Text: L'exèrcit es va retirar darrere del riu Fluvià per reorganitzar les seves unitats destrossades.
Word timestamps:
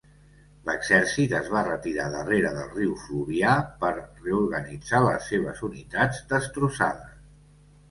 L'exèrcit 0.69 1.35
es 1.39 1.51
va 1.55 1.61
retirar 1.67 2.07
darrere 2.15 2.53
del 2.55 2.71
riu 2.79 2.95
Fluvià 3.03 3.53
per 3.85 3.93
reorganitzar 4.01 5.05
les 5.07 5.31
seves 5.35 5.65
unitats 5.71 6.27
destrossades. 6.35 7.17